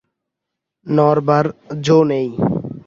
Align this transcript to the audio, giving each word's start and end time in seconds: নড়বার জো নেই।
নড়বার 0.85 1.45
জো 1.85 1.97
নেই। 2.03 2.27